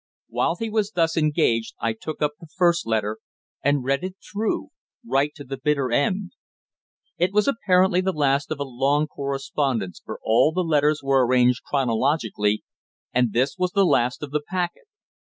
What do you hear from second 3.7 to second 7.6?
read it through right to the bitter end. It was